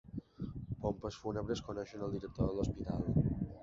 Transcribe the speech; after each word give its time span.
Pompes 0.85 1.19
Fúnebres 1.25 1.63
coneixen 1.69 2.09
el 2.09 2.19
director 2.19 2.53
de 2.53 2.59
l'hospital. 2.61 3.11